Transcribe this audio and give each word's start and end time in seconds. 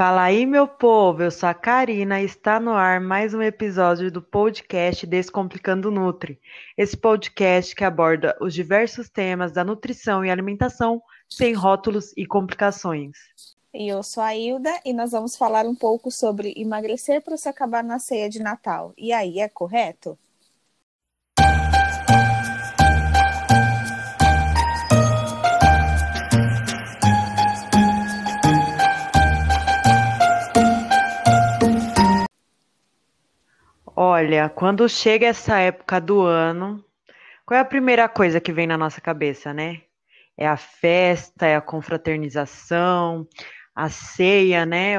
Fala 0.00 0.22
aí, 0.22 0.46
meu 0.46 0.66
povo, 0.66 1.22
eu 1.22 1.30
sou 1.30 1.46
a 1.46 1.52
Karina 1.52 2.22
e 2.22 2.24
está 2.24 2.58
no 2.58 2.70
ar 2.70 3.02
mais 3.02 3.34
um 3.34 3.42
episódio 3.42 4.10
do 4.10 4.22
podcast 4.22 5.06
Descomplicando 5.06 5.90
Nutri. 5.90 6.40
Esse 6.74 6.96
podcast 6.96 7.74
que 7.74 7.84
aborda 7.84 8.34
os 8.40 8.54
diversos 8.54 9.10
temas 9.10 9.52
da 9.52 9.62
nutrição 9.62 10.24
e 10.24 10.30
alimentação 10.30 11.02
sem 11.28 11.52
rótulos 11.52 12.14
e 12.16 12.24
complicações. 12.24 13.18
E 13.74 13.88
eu 13.88 14.02
sou 14.02 14.22
a 14.22 14.34
Hilda 14.34 14.72
e 14.86 14.94
nós 14.94 15.10
vamos 15.10 15.36
falar 15.36 15.66
um 15.66 15.74
pouco 15.74 16.10
sobre 16.10 16.54
emagrecer 16.56 17.20
para 17.20 17.36
se 17.36 17.50
acabar 17.50 17.84
na 17.84 17.98
ceia 17.98 18.30
de 18.30 18.40
Natal. 18.40 18.94
E 18.96 19.12
aí, 19.12 19.38
é 19.38 19.50
correto? 19.50 20.18
Olha, 34.20 34.50
quando 34.50 34.86
chega 34.86 35.28
essa 35.28 35.58
época 35.60 35.98
do 35.98 36.20
ano, 36.20 36.84
qual 37.46 37.56
é 37.56 37.60
a 37.62 37.64
primeira 37.64 38.06
coisa 38.06 38.38
que 38.38 38.52
vem 38.52 38.66
na 38.66 38.76
nossa 38.76 39.00
cabeça, 39.00 39.54
né? 39.54 39.80
É 40.36 40.46
a 40.46 40.58
festa, 40.58 41.46
é 41.46 41.56
a 41.56 41.60
confraternização, 41.62 43.26
a 43.74 43.88
ceia, 43.88 44.66
né? 44.66 44.96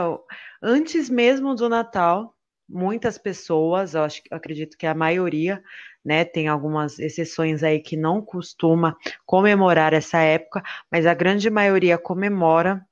Antes 0.60 1.08
mesmo 1.08 1.54
do 1.54 1.70
Natal, 1.70 2.36
muitas 2.68 3.20
pessoas, 3.20 3.94
eu 3.94 4.02
acho, 4.04 4.24
acredito 4.32 4.76
que 4.76 4.88
a 4.88 4.96
maioria, 4.96 5.64
né, 6.04 6.26
tem 6.26 6.48
algumas 6.48 6.98
exceções 6.98 7.62
aí 7.62 7.80
que 7.80 7.96
não 7.96 8.24
costuma 8.24 8.98
comemorar 9.24 9.94
essa 9.94 10.18
época, 10.18 10.64
mas 10.92 11.06
a 11.06 11.14
grande 11.14 11.48
maioria 11.48 11.96
comemora 11.96 12.84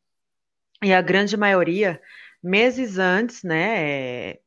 e 0.83 0.93
a 0.93 1.01
grande 1.01 1.35
maioria 1.35 1.99
meses 2.43 2.99
antes, 2.99 3.41
né, 3.41 4.37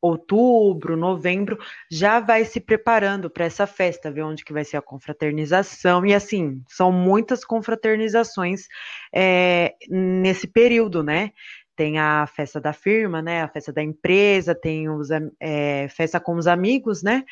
outubro, 0.00 0.96
novembro, 0.96 1.58
já 1.90 2.20
vai 2.20 2.44
se 2.44 2.60
preparando 2.60 3.28
para 3.28 3.44
essa 3.44 3.66
festa, 3.66 4.10
ver 4.10 4.22
onde 4.22 4.44
que 4.44 4.52
vai 4.52 4.64
ser 4.64 4.76
a 4.76 4.82
confraternização, 4.82 6.04
e 6.06 6.14
assim, 6.14 6.62
são 6.68 6.90
muitas 6.90 7.44
confraternizações 7.44 8.66
é, 9.14 9.74
nesse 9.88 10.46
período, 10.46 11.02
né? 11.02 11.30
Tem 11.76 11.98
a 11.98 12.26
festa 12.26 12.60
da 12.60 12.72
firma, 12.72 13.22
né? 13.22 13.42
A 13.42 13.48
festa 13.48 13.72
da 13.72 13.82
empresa, 13.82 14.54
tem 14.54 14.88
os, 14.88 15.08
é, 15.40 15.88
festa 15.88 16.20
com 16.20 16.36
os 16.36 16.46
amigos, 16.46 17.02
né? 17.02 17.24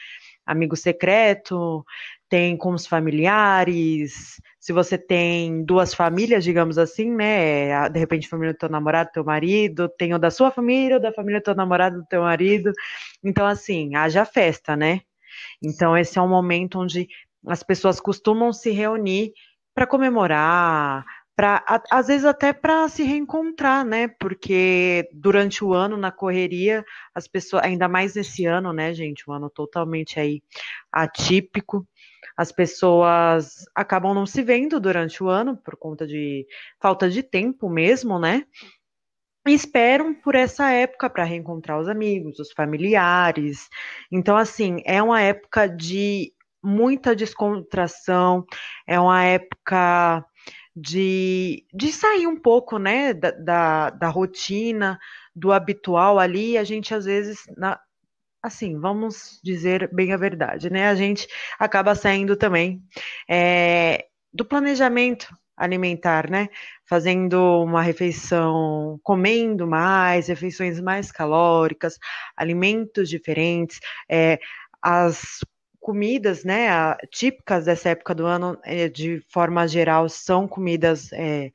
Amigo 0.46 0.74
secreto, 0.74 1.84
tem 2.28 2.56
com 2.56 2.72
os 2.72 2.86
familiares, 2.86 4.40
se 4.60 4.72
você 4.72 4.98
tem 4.98 5.64
duas 5.64 5.94
famílias, 5.94 6.44
digamos 6.44 6.78
assim, 6.78 7.10
né? 7.10 7.88
De 7.88 7.98
repente, 7.98 8.28
família 8.28 8.52
do 8.52 8.58
teu 8.58 8.68
namorado, 8.68 9.10
teu 9.12 9.24
marido, 9.24 9.88
tem 9.88 10.14
o 10.14 10.18
da 10.18 10.30
sua 10.30 10.50
família, 10.50 10.98
o 10.98 11.00
da 11.00 11.12
família 11.12 11.40
do 11.40 11.44
teu 11.44 11.54
namorado, 11.54 11.98
do 11.98 12.06
teu 12.06 12.22
marido. 12.22 12.72
Então, 13.24 13.46
assim, 13.46 13.94
haja 13.94 14.24
festa, 14.24 14.76
né? 14.76 15.00
Então, 15.62 15.96
esse 15.96 16.18
é 16.18 16.22
um 16.22 16.28
momento 16.28 16.78
onde 16.80 17.08
as 17.46 17.62
pessoas 17.62 18.00
costumam 18.00 18.52
se 18.52 18.70
reunir 18.70 19.32
para 19.74 19.86
comemorar, 19.86 21.04
para 21.36 21.62
às 21.88 22.08
vezes 22.08 22.24
até 22.24 22.52
para 22.52 22.88
se 22.88 23.04
reencontrar, 23.04 23.84
né? 23.84 24.08
Porque 24.08 25.08
durante 25.12 25.64
o 25.64 25.72
ano 25.72 25.96
na 25.96 26.10
correria, 26.10 26.84
as 27.14 27.28
pessoas, 27.28 27.62
ainda 27.62 27.88
mais 27.88 28.16
nesse 28.16 28.44
ano, 28.44 28.72
né, 28.72 28.92
gente, 28.92 29.22
um 29.30 29.32
ano 29.32 29.48
totalmente 29.48 30.18
aí 30.18 30.42
atípico, 30.90 31.86
as 32.36 32.52
pessoas 32.52 33.64
acabam 33.74 34.14
não 34.14 34.26
se 34.26 34.42
vendo 34.42 34.78
durante 34.80 35.22
o 35.22 35.28
ano 35.28 35.56
por 35.56 35.76
conta 35.76 36.06
de 36.06 36.46
falta 36.80 37.08
de 37.10 37.22
tempo 37.22 37.68
mesmo, 37.68 38.18
né? 38.18 38.44
E 39.46 39.52
esperam 39.52 40.14
por 40.14 40.34
essa 40.34 40.70
época 40.70 41.08
para 41.08 41.24
reencontrar 41.24 41.80
os 41.80 41.88
amigos, 41.88 42.38
os 42.38 42.52
familiares. 42.52 43.68
Então, 44.10 44.36
assim, 44.36 44.82
é 44.84 45.02
uma 45.02 45.20
época 45.22 45.66
de 45.66 46.32
muita 46.62 47.16
descontração, 47.16 48.44
é 48.86 48.98
uma 49.00 49.24
época 49.24 50.24
de, 50.76 51.64
de 51.72 51.92
sair 51.92 52.26
um 52.26 52.38
pouco, 52.38 52.78
né, 52.78 53.12
da, 53.14 53.30
da, 53.30 53.90
da 53.90 54.08
rotina, 54.08 54.98
do 55.34 55.52
habitual 55.52 56.18
ali. 56.18 56.58
A 56.58 56.64
gente, 56.64 56.94
às 56.94 57.04
vezes, 57.04 57.42
na, 57.56 57.80
assim, 58.42 58.78
vamos 58.78 59.40
dizer 59.42 59.90
bem 59.92 60.12
a 60.12 60.16
verdade, 60.16 60.70
né? 60.70 60.88
A 60.88 60.94
gente 60.94 61.26
acaba 61.58 61.94
saindo 61.94 62.36
também 62.36 62.82
é, 63.28 64.06
do 64.32 64.44
planejamento 64.44 65.28
alimentar, 65.56 66.30
né? 66.30 66.48
Fazendo 66.88 67.62
uma 67.62 67.82
refeição, 67.82 68.98
comendo 69.02 69.66
mais, 69.66 70.28
refeições 70.28 70.80
mais 70.80 71.10
calóricas, 71.10 71.98
alimentos 72.36 73.08
diferentes, 73.08 73.80
é, 74.08 74.38
as 74.80 75.40
comidas, 75.80 76.44
né, 76.44 76.68
típicas 77.10 77.64
dessa 77.64 77.90
época 77.90 78.14
do 78.14 78.26
ano, 78.26 78.58
é, 78.62 78.88
de 78.88 79.22
forma 79.30 79.66
geral, 79.66 80.08
são 80.08 80.46
comidas 80.46 81.10
é, 81.12 81.50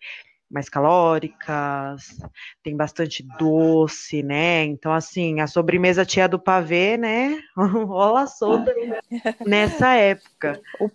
mais 0.54 0.70
calóricas, 0.70 2.20
tem 2.62 2.78
bastante 2.78 3.24
doce, 3.40 4.22
né? 4.22 4.64
Então, 4.64 4.94
assim, 4.94 5.42
a 5.42 5.48
sobremesa 5.48 6.06
tia 6.06 6.28
do 6.28 6.38
pavê, 6.38 6.96
né? 6.96 7.42
Rola 7.58 8.28
solta 8.28 8.72
nessa 9.46 9.96
época. 9.96 10.62
O, 10.80 10.92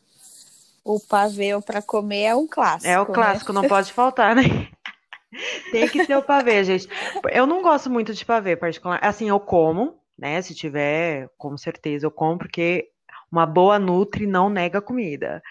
o 0.85 1.01
pavê 1.01 1.61
para 1.61 1.83
comer 1.83 2.23
é 2.23 2.37
um 2.37 2.47
clássico. 2.47 2.89
É 2.89 3.01
o 3.01 3.09
né? 3.09 3.13
clássico, 3.13 3.53
né? 3.53 3.61
não 3.61 3.69
pode 3.69 3.93
faltar, 3.93 4.37
né? 4.37 4.43
tem 5.73 5.89
que 5.89 6.05
ser 6.05 6.17
o 6.17 6.23
pavê, 6.23 6.63
gente. 6.63 6.89
Eu 7.33 7.45
não 7.45 7.61
gosto 7.61 7.91
muito 7.91 8.15
de 8.15 8.25
pavê, 8.25 8.55
particular. 8.55 9.01
Assim, 9.03 9.29
eu 9.29 9.41
como, 9.41 9.99
né? 10.17 10.41
Se 10.41 10.55
tiver, 10.55 11.29
com 11.37 11.57
certeza 11.59 12.07
eu 12.07 12.13
como, 12.13 12.39
porque 12.39 12.91
uma 13.31 13.45
boa 13.45 13.77
Nutri 13.77 14.25
não 14.25 14.49
nega 14.49 14.81
comida. 14.81 15.43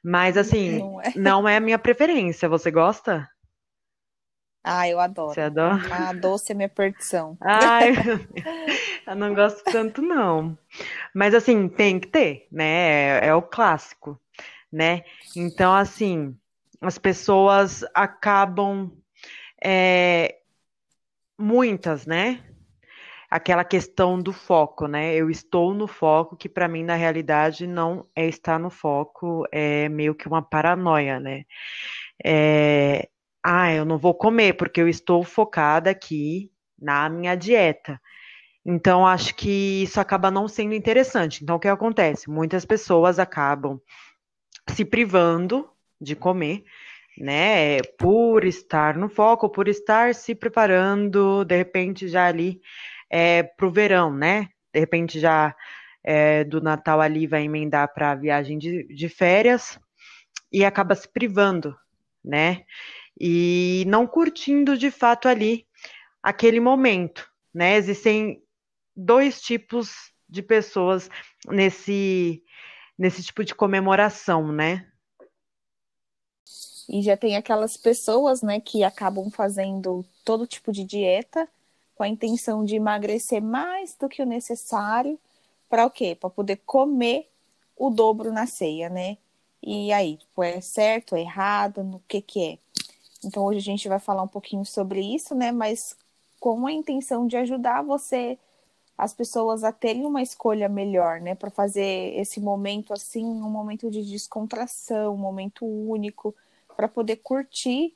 Mas 0.00 0.36
assim, 0.36 0.78
não 0.78 1.00
é. 1.02 1.12
não 1.16 1.48
é 1.48 1.56
a 1.56 1.60
minha 1.60 1.78
preferência. 1.78 2.48
Você 2.48 2.70
gosta? 2.70 3.28
Ah, 4.70 4.86
eu 4.86 5.00
adoro. 5.00 5.32
Você 5.32 5.40
adora? 5.40 5.80
Ah, 5.90 6.12
doce 6.12 6.52
é 6.52 6.54
minha 6.54 6.68
perdição. 6.68 7.36
Ai, 7.40 7.92
eu 9.06 9.16
não 9.16 9.34
gosto 9.34 9.64
tanto, 9.64 10.02
não. 10.02 10.58
Mas, 11.14 11.34
assim, 11.34 11.68
tem 11.68 11.98
que 11.98 12.06
ter, 12.06 12.46
né? 12.52 13.20
É, 13.20 13.26
é 13.28 13.34
o 13.34 13.40
clássico, 13.40 14.20
né? 14.70 15.04
Então, 15.34 15.74
assim, 15.74 16.36
as 16.80 16.98
pessoas 16.98 17.82
acabam. 17.94 18.92
É, 19.64 20.36
muitas, 21.38 22.04
né? 22.04 22.44
Aquela 23.30 23.64
questão 23.64 24.20
do 24.20 24.32
foco, 24.32 24.86
né? 24.86 25.14
Eu 25.14 25.30
estou 25.30 25.74
no 25.74 25.86
foco, 25.86 26.36
que 26.36 26.48
para 26.48 26.68
mim, 26.68 26.82
na 26.82 26.94
realidade, 26.94 27.66
não 27.66 28.06
é 28.14 28.26
estar 28.26 28.58
no 28.58 28.70
foco, 28.70 29.46
é 29.52 29.88
meio 29.88 30.14
que 30.14 30.26
uma 30.26 30.42
paranoia, 30.42 31.20
né? 31.20 31.44
É, 32.24 33.08
ah, 33.44 33.72
eu 33.72 33.84
não 33.84 33.98
vou 33.98 34.14
comer 34.14 34.54
porque 34.54 34.80
eu 34.80 34.88
estou 34.88 35.22
focada 35.24 35.90
aqui 35.90 36.50
na 36.78 37.08
minha 37.08 37.34
dieta. 37.34 38.00
Então, 38.64 39.06
acho 39.06 39.34
que 39.34 39.82
isso 39.82 40.00
acaba 40.00 40.30
não 40.30 40.46
sendo 40.46 40.74
interessante. 40.74 41.42
Então, 41.42 41.56
o 41.56 41.60
que 41.60 41.68
acontece? 41.68 42.28
Muitas 42.28 42.64
pessoas 42.64 43.18
acabam 43.18 43.80
se 44.68 44.84
privando 44.84 45.68
de 46.00 46.14
comer, 46.14 46.64
né? 47.18 47.80
Por 47.98 48.44
estar 48.44 48.96
no 48.96 49.08
foco, 49.08 49.48
por 49.48 49.68
estar 49.68 50.14
se 50.14 50.34
preparando, 50.34 51.44
de 51.44 51.56
repente, 51.56 52.08
já 52.08 52.26
ali 52.26 52.60
é, 53.10 53.42
para 53.42 53.66
o 53.66 53.72
verão, 53.72 54.14
né? 54.14 54.48
De 54.72 54.80
repente, 54.80 55.18
já 55.18 55.54
é, 56.04 56.44
do 56.44 56.60
Natal 56.60 57.00
ali 57.00 57.26
vai 57.26 57.44
emendar 57.44 57.92
para 57.94 58.12
a 58.12 58.14
viagem 58.14 58.58
de, 58.58 58.84
de 58.94 59.08
férias 59.08 59.80
e 60.52 60.64
acaba 60.64 60.94
se 60.94 61.08
privando, 61.08 61.76
né? 62.24 62.64
E 63.20 63.84
não 63.86 64.06
curtindo 64.06 64.76
de 64.76 64.90
fato 64.90 65.28
ali 65.28 65.66
aquele 66.22 66.60
momento, 66.60 67.28
né? 67.52 67.76
Existem 67.76 68.42
dois 68.94 69.40
tipos 69.40 70.12
de 70.28 70.42
pessoas 70.42 71.08
nesse 71.48 72.42
nesse 72.98 73.22
tipo 73.22 73.44
de 73.44 73.54
comemoração, 73.54 74.50
né? 74.52 74.90
E 76.88 77.02
já 77.02 77.16
tem 77.16 77.36
aquelas 77.36 77.76
pessoas, 77.76 78.42
né, 78.42 78.60
que 78.60 78.82
acabam 78.82 79.30
fazendo 79.30 80.04
todo 80.24 80.46
tipo 80.46 80.72
de 80.72 80.82
dieta 80.82 81.46
com 81.94 82.02
a 82.02 82.08
intenção 82.08 82.64
de 82.64 82.76
emagrecer 82.76 83.42
mais 83.42 83.94
do 83.94 84.08
que 84.08 84.22
o 84.22 84.26
necessário 84.26 85.18
para 85.68 85.84
o 85.84 85.90
quê? 85.90 86.16
Para 86.18 86.30
poder 86.30 86.56
comer 86.64 87.28
o 87.76 87.90
dobro 87.90 88.32
na 88.32 88.46
ceia, 88.46 88.88
né? 88.88 89.18
E 89.62 89.92
aí, 89.92 90.16
tipo, 90.16 90.42
é 90.42 90.60
certo, 90.60 91.14
é 91.14 91.20
errado, 91.20 91.82
no 91.84 92.00
que 92.08 92.22
que 92.22 92.42
é? 92.42 92.58
Então 93.24 93.44
hoje 93.44 93.58
a 93.58 93.62
gente 93.62 93.88
vai 93.88 93.98
falar 93.98 94.22
um 94.22 94.28
pouquinho 94.28 94.64
sobre 94.64 95.00
isso, 95.00 95.34
né? 95.34 95.50
Mas 95.52 95.96
com 96.38 96.66
a 96.66 96.72
intenção 96.72 97.26
de 97.26 97.36
ajudar 97.36 97.82
você, 97.82 98.38
as 98.96 99.12
pessoas 99.12 99.64
a 99.64 99.72
terem 99.72 100.04
uma 100.04 100.22
escolha 100.22 100.68
melhor, 100.68 101.20
né? 101.20 101.34
Para 101.34 101.50
fazer 101.50 102.18
esse 102.18 102.40
momento 102.40 102.92
assim, 102.92 103.24
um 103.24 103.50
momento 103.50 103.90
de 103.90 104.04
descontração, 104.04 105.14
um 105.14 105.18
momento 105.18 105.64
único, 105.64 106.34
para 106.76 106.88
poder 106.88 107.16
curtir 107.16 107.94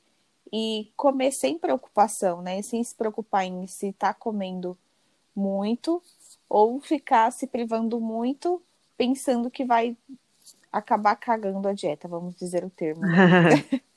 e 0.52 0.92
comer 0.96 1.32
sem 1.32 1.58
preocupação, 1.58 2.42
né? 2.42 2.60
Sem 2.62 2.82
se 2.82 2.94
preocupar 2.94 3.44
em 3.44 3.66
se 3.66 3.88
está 3.88 4.12
comendo 4.12 4.76
muito 5.34 6.02
ou 6.48 6.80
ficar 6.80 7.30
se 7.32 7.46
privando 7.46 7.98
muito 8.00 8.60
pensando 8.96 9.50
que 9.50 9.64
vai 9.64 9.96
acabar 10.70 11.16
cagando 11.16 11.66
a 11.66 11.72
dieta, 11.72 12.06
vamos 12.06 12.34
dizer 12.34 12.64
o 12.64 12.70
termo. 12.70 13.02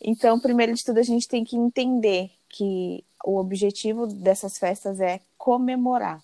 Então, 0.00 0.38
primeiro 0.38 0.74
de 0.74 0.84
tudo, 0.84 0.98
a 0.98 1.02
gente 1.02 1.28
tem 1.28 1.44
que 1.44 1.56
entender 1.56 2.30
que 2.48 3.04
o 3.24 3.36
objetivo 3.38 4.06
dessas 4.06 4.58
festas 4.58 5.00
é 5.00 5.20
comemorar. 5.36 6.22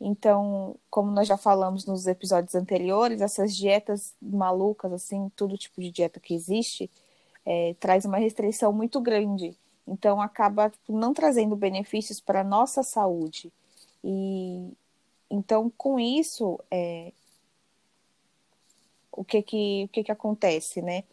Então, 0.00 0.76
como 0.90 1.10
nós 1.10 1.28
já 1.28 1.36
falamos 1.36 1.84
nos 1.86 2.06
episódios 2.06 2.54
anteriores, 2.54 3.20
essas 3.20 3.54
dietas 3.54 4.14
malucas, 4.20 4.92
assim, 4.92 5.30
todo 5.36 5.58
tipo 5.58 5.80
de 5.80 5.90
dieta 5.90 6.18
que 6.18 6.34
existe, 6.34 6.90
é, 7.44 7.74
traz 7.78 8.04
uma 8.04 8.18
restrição 8.18 8.72
muito 8.72 9.00
grande. 9.00 9.56
Então, 9.86 10.20
acaba 10.20 10.70
tipo, 10.70 10.96
não 10.96 11.12
trazendo 11.12 11.56
benefícios 11.56 12.20
para 12.20 12.40
a 12.40 12.44
nossa 12.44 12.82
saúde. 12.82 13.52
E 14.02 14.72
então, 15.30 15.70
com 15.76 16.00
isso, 16.00 16.58
é, 16.70 17.12
o 19.12 19.24
que 19.24 19.42
que, 19.42 19.84
o 19.84 19.88
que 19.88 20.04
que 20.04 20.12
acontece, 20.12 20.82
né? 20.82 21.04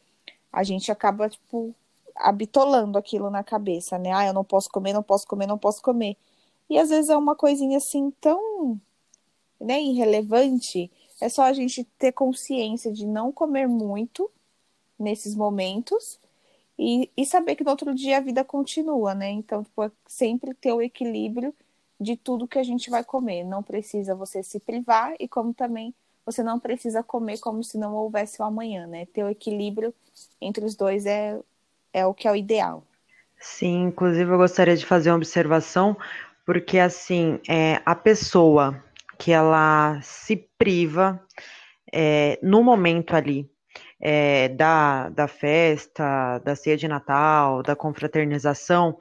A 0.57 0.63
gente 0.63 0.91
acaba, 0.91 1.29
tipo, 1.29 1.71
habitolando 2.15 2.97
aquilo 2.97 3.29
na 3.29 3.43
cabeça, 3.43 3.99
né? 3.99 4.11
Ah, 4.11 4.25
eu 4.25 4.33
não 4.33 4.43
posso 4.43 4.67
comer, 4.71 4.91
não 4.91 5.03
posso 5.03 5.27
comer, 5.27 5.45
não 5.45 5.57
posso 5.57 5.83
comer. 5.83 6.17
E 6.67 6.79
às 6.79 6.89
vezes 6.89 7.11
é 7.11 7.15
uma 7.15 7.35
coisinha 7.35 7.77
assim 7.77 8.11
tão 8.19 8.81
né, 9.61 9.79
irrelevante. 9.79 10.89
É 11.21 11.29
só 11.29 11.43
a 11.43 11.53
gente 11.53 11.83
ter 11.99 12.11
consciência 12.11 12.91
de 12.91 13.05
não 13.05 13.31
comer 13.31 13.67
muito 13.67 14.31
nesses 14.99 15.35
momentos 15.35 16.19
e, 16.79 17.11
e 17.15 17.23
saber 17.23 17.55
que 17.55 17.63
no 17.63 17.69
outro 17.69 17.93
dia 17.93 18.17
a 18.17 18.21
vida 18.21 18.43
continua, 18.43 19.13
né? 19.13 19.29
Então, 19.29 19.63
tipo, 19.63 19.83
é 19.83 19.91
sempre 20.07 20.55
ter 20.55 20.73
o 20.73 20.81
equilíbrio 20.81 21.53
de 22.01 22.17
tudo 22.17 22.47
que 22.47 22.57
a 22.57 22.63
gente 22.63 22.89
vai 22.89 23.03
comer. 23.03 23.43
Não 23.43 23.61
precisa 23.61 24.15
você 24.15 24.41
se 24.41 24.59
privar 24.59 25.13
e 25.19 25.27
como 25.27 25.53
também 25.53 25.93
você 26.27 26.43
não 26.43 26.59
precisa 26.59 27.01
comer 27.01 27.39
como 27.39 27.63
se 27.63 27.77
não 27.77 27.95
houvesse 27.95 28.41
o 28.41 28.45
amanhã, 28.45 28.85
né? 28.85 29.05
Ter 29.05 29.23
o 29.23 29.29
equilíbrio 29.29 29.93
entre 30.41 30.65
os 30.65 30.75
dois 30.75 31.05
é, 31.05 31.39
é 31.93 32.05
o 32.05 32.13
que 32.13 32.27
é 32.27 32.31
o 32.31 32.35
ideal. 32.35 32.85
Sim, 33.39 33.83
inclusive 33.83 34.29
eu 34.29 34.37
gostaria 34.37 34.75
de 34.75 34.85
fazer 34.85 35.09
uma 35.09 35.15
observação, 35.15 35.95
porque 36.45 36.79
assim, 36.79 37.39
é, 37.47 37.81
a 37.85 37.95
pessoa 37.95 38.83
que 39.17 39.31
ela 39.31 40.01
se 40.01 40.35
priva 40.57 41.17
é, 41.93 42.37
no 42.43 42.61
momento 42.61 43.15
ali 43.15 43.49
é, 43.97 44.49
da, 44.49 45.07
da 45.07 45.29
festa, 45.29 46.39
da 46.39 46.57
ceia 46.57 46.75
de 46.75 46.89
Natal, 46.89 47.63
da 47.63 47.73
confraternização, 47.73 48.97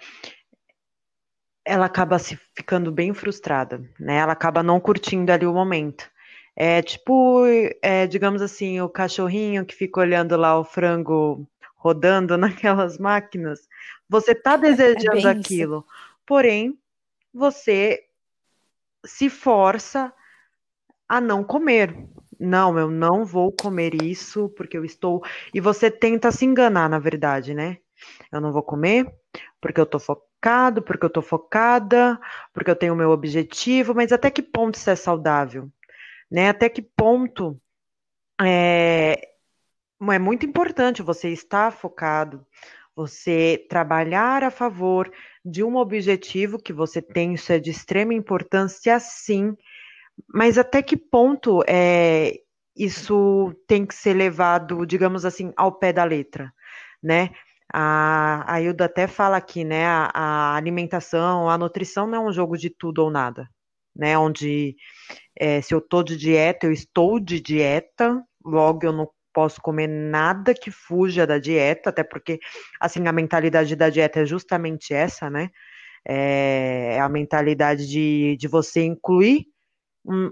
ela 1.64 1.86
acaba 1.86 2.20
se 2.20 2.38
ficando 2.54 2.92
bem 2.92 3.12
frustrada, 3.12 3.82
né? 3.98 4.18
Ela 4.18 4.32
acaba 4.32 4.62
não 4.62 4.78
curtindo 4.78 5.32
ali 5.32 5.44
o 5.44 5.52
momento. 5.52 6.08
É 6.56 6.80
tipo, 6.80 7.44
é, 7.82 8.06
digamos 8.06 8.40
assim, 8.40 8.80
o 8.80 8.88
cachorrinho 8.88 9.66
que 9.66 9.74
fica 9.74 10.00
olhando 10.00 10.36
lá 10.36 10.58
o 10.58 10.64
frango 10.64 11.46
rodando 11.76 12.36
naquelas 12.38 12.98
máquinas. 12.98 13.68
Você 14.08 14.34
tá 14.34 14.54
é 14.54 14.58
desejando 14.58 15.28
é 15.28 15.30
aquilo, 15.30 15.78
isso. 15.78 15.84
porém 16.24 16.78
você 17.32 18.04
se 19.04 19.28
força 19.28 20.12
a 21.08 21.20
não 21.20 21.44
comer. 21.44 21.94
Não, 22.38 22.78
eu 22.78 22.90
não 22.90 23.24
vou 23.24 23.52
comer 23.52 24.02
isso 24.02 24.48
porque 24.50 24.76
eu 24.76 24.84
estou. 24.84 25.22
E 25.54 25.60
você 25.60 25.90
tenta 25.90 26.32
se 26.32 26.44
enganar, 26.44 26.88
na 26.88 26.98
verdade, 26.98 27.54
né? 27.54 27.78
Eu 28.32 28.40
não 28.40 28.52
vou 28.52 28.62
comer 28.62 29.10
porque 29.60 29.80
eu 29.80 29.86
tô 29.86 29.98
focado, 29.98 30.82
porque 30.82 31.04
eu 31.04 31.10
tô 31.10 31.22
focada, 31.22 32.20
porque 32.52 32.70
eu 32.70 32.76
tenho 32.76 32.94
o 32.94 32.96
meu 32.96 33.10
objetivo, 33.10 33.94
mas 33.94 34.12
até 34.12 34.30
que 34.30 34.42
ponto 34.42 34.74
isso 34.74 34.90
é 34.90 34.96
saudável? 34.96 35.70
Né? 36.30 36.48
Até 36.48 36.68
que 36.68 36.82
ponto 36.82 37.60
é, 38.40 39.30
é 40.00 40.18
muito 40.18 40.46
importante 40.46 41.02
você 41.02 41.30
estar 41.30 41.70
focado, 41.72 42.44
você 42.94 43.66
trabalhar 43.68 44.42
a 44.42 44.50
favor 44.50 45.12
de 45.44 45.62
um 45.62 45.76
objetivo 45.76 46.58
que 46.58 46.72
você 46.72 47.00
tem, 47.02 47.34
isso 47.34 47.52
é 47.52 47.58
de 47.58 47.70
extrema 47.70 48.14
importância, 48.14 48.98
sim, 48.98 49.56
mas 50.28 50.58
até 50.58 50.82
que 50.82 50.96
ponto 50.96 51.62
é, 51.68 52.40
isso 52.76 53.54
tem 53.66 53.86
que 53.86 53.94
ser 53.94 54.14
levado, 54.14 54.86
digamos 54.86 55.24
assim, 55.24 55.52
ao 55.56 55.72
pé 55.72 55.92
da 55.92 56.04
letra, 56.04 56.52
né? 57.02 57.30
A, 57.72 58.54
a 58.54 58.60
Hilda 58.60 58.84
até 58.86 59.06
fala 59.06 59.36
aqui, 59.36 59.64
né? 59.64 59.86
A, 59.86 60.10
a, 60.14 60.56
alimentação, 60.56 61.50
a 61.50 61.58
nutrição 61.58 62.06
não 62.06 62.26
é 62.26 62.28
um 62.28 62.32
jogo 62.32 62.56
de 62.56 62.70
tudo 62.70 63.02
ou 63.02 63.10
nada, 63.10 63.48
né? 63.96 64.16
Onde 64.18 64.76
é, 65.38 65.60
se 65.60 65.74
eu 65.74 65.78
estou 65.78 66.02
de 66.02 66.16
dieta, 66.16 66.66
eu 66.66 66.72
estou 66.72 67.18
de 67.20 67.40
dieta, 67.40 68.22
logo 68.44 68.84
eu 68.84 68.92
não 68.92 69.08
posso 69.32 69.60
comer 69.60 69.86
nada 69.86 70.54
que 70.54 70.70
fuja 70.70 71.26
da 71.26 71.38
dieta, 71.38 71.90
até 71.90 72.02
porque 72.02 72.38
assim 72.80 73.06
a 73.06 73.12
mentalidade 73.12 73.76
da 73.76 73.90
dieta 73.90 74.20
é 74.20 74.26
justamente 74.26 74.94
essa, 74.94 75.28
né? 75.28 75.50
É 76.08 77.00
a 77.00 77.08
mentalidade 77.08 77.86
de, 77.88 78.36
de 78.38 78.48
você 78.48 78.82
incluir 78.82 79.46
um, 80.04 80.30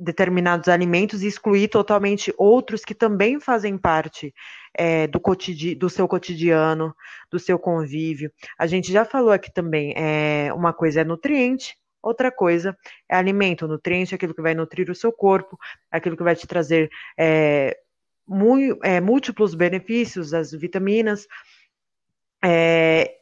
determinados 0.00 0.68
alimentos 0.68 1.22
e 1.22 1.26
excluir 1.26 1.68
totalmente 1.68 2.32
outros 2.38 2.82
que 2.82 2.94
também 2.94 3.38
fazem 3.38 3.76
parte 3.76 4.32
é, 4.74 5.06
do, 5.06 5.20
cotidi 5.20 5.74
do 5.74 5.90
seu 5.90 6.08
cotidiano, 6.08 6.94
do 7.30 7.38
seu 7.38 7.58
convívio. 7.58 8.32
A 8.58 8.66
gente 8.66 8.90
já 8.90 9.04
falou 9.04 9.30
aqui 9.30 9.52
também, 9.52 9.92
é, 9.94 10.50
uma 10.54 10.72
coisa 10.72 11.02
é 11.02 11.04
nutriente, 11.04 11.76
outra 12.02 12.30
coisa 12.30 12.76
é 13.08 13.16
alimento. 13.16 13.68
nutriente 13.68 14.14
aquilo 14.14 14.34
que 14.34 14.42
vai 14.42 14.54
nutrir 14.54 14.90
o 14.90 14.94
seu 14.94 15.12
corpo, 15.12 15.58
aquilo 15.90 16.16
que 16.16 16.22
vai 16.22 16.34
te 16.34 16.46
trazer 16.46 16.90
é, 17.18 17.76
é 18.82 19.00
múltiplos 19.00 19.54
benefícios, 19.54 20.34
as 20.34 20.52
vitaminas. 20.52 21.26
É, 22.42 23.16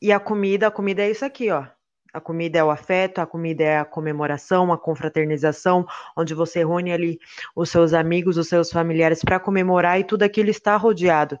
e 0.00 0.12
a 0.12 0.20
comida, 0.20 0.66
a 0.66 0.70
comida 0.70 1.02
é 1.02 1.10
isso 1.10 1.24
aqui, 1.24 1.50
ó. 1.50 1.66
A 2.12 2.20
comida 2.20 2.60
é 2.60 2.64
o 2.64 2.70
afeto, 2.70 3.20
a 3.20 3.26
comida 3.26 3.64
é 3.64 3.78
a 3.78 3.84
comemoração, 3.84 4.72
a 4.72 4.78
confraternização, 4.78 5.84
onde 6.16 6.32
você 6.32 6.60
reúne 6.60 6.92
ali 6.92 7.18
os 7.56 7.70
seus 7.70 7.92
amigos, 7.92 8.36
os 8.36 8.46
seus 8.48 8.70
familiares 8.70 9.20
para 9.20 9.40
comemorar 9.40 9.98
e 9.98 10.04
tudo 10.04 10.22
aquilo 10.22 10.48
está 10.48 10.76
rodeado 10.76 11.36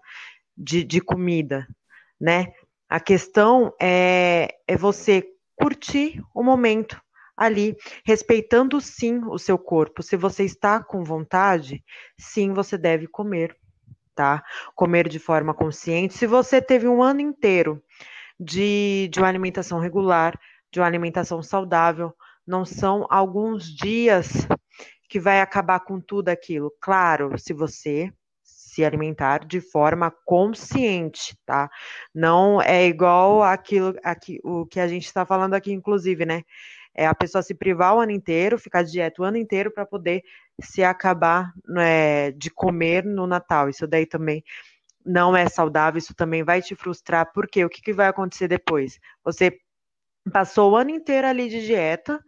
de, 0.56 0.82
de 0.82 1.00
comida, 1.00 1.68
né? 2.20 2.52
A 2.88 2.98
questão 2.98 3.72
é, 3.80 4.56
é 4.66 4.76
você 4.76 5.24
curtir 5.56 6.22
o 6.34 6.42
momento 6.42 7.00
ali, 7.36 7.76
respeitando 8.04 8.80
sim 8.80 9.20
o 9.24 9.38
seu 9.38 9.58
corpo. 9.58 10.02
Se 10.02 10.16
você 10.16 10.44
está 10.44 10.82
com 10.82 11.02
vontade, 11.02 11.84
sim, 12.18 12.52
você 12.52 12.78
deve 12.78 13.06
comer, 13.06 13.56
tá? 14.14 14.42
Comer 14.74 15.08
de 15.08 15.18
forma 15.18 15.52
consciente. 15.52 16.14
Se 16.14 16.26
você 16.26 16.62
teve 16.62 16.86
um 16.86 17.02
ano 17.02 17.20
inteiro 17.20 17.82
de, 18.38 19.08
de 19.12 19.18
uma 19.18 19.28
alimentação 19.28 19.78
regular, 19.78 20.38
de 20.72 20.80
uma 20.80 20.86
alimentação 20.86 21.42
saudável, 21.42 22.14
não 22.46 22.64
são 22.64 23.06
alguns 23.10 23.64
dias 23.64 24.46
que 25.08 25.18
vai 25.18 25.40
acabar 25.40 25.80
com 25.80 26.00
tudo 26.00 26.28
aquilo. 26.28 26.72
Claro, 26.80 27.38
se 27.38 27.52
você 27.52 28.12
se 28.74 28.84
alimentar 28.84 29.44
de 29.46 29.60
forma 29.60 30.12
consciente, 30.24 31.36
tá? 31.46 31.70
Não 32.14 32.60
é 32.60 32.86
igual 32.86 33.42
aquilo 33.42 33.94
aqui, 34.02 34.40
o 34.42 34.66
que 34.66 34.80
a 34.80 34.88
gente 34.88 35.06
está 35.06 35.24
falando 35.24 35.54
aqui, 35.54 35.72
inclusive, 35.72 36.26
né? 36.26 36.42
É 36.94 37.06
a 37.06 37.14
pessoa 37.14 37.42
se 37.42 37.54
privar 37.54 37.94
o 37.94 38.00
ano 38.00 38.12
inteiro, 38.12 38.58
ficar 38.58 38.82
de 38.82 38.92
dieta 38.92 39.22
o 39.22 39.24
ano 39.24 39.36
inteiro 39.36 39.70
para 39.72 39.86
poder 39.86 40.22
se 40.60 40.82
acabar 40.84 41.52
né, 41.66 42.30
de 42.32 42.50
comer 42.50 43.04
no 43.04 43.26
Natal. 43.26 43.68
Isso 43.68 43.86
daí 43.86 44.06
também 44.06 44.44
não 45.04 45.36
é 45.36 45.48
saudável, 45.48 45.98
isso 45.98 46.14
também 46.14 46.42
vai 46.42 46.62
te 46.62 46.74
frustrar, 46.74 47.30
porque 47.32 47.64
o 47.64 47.68
que, 47.68 47.82
que 47.82 47.92
vai 47.92 48.06
acontecer 48.06 48.48
depois? 48.48 48.98
Você 49.24 49.58
passou 50.32 50.72
o 50.72 50.76
ano 50.76 50.90
inteiro 50.90 51.26
ali 51.26 51.48
de 51.48 51.66
dieta, 51.66 52.18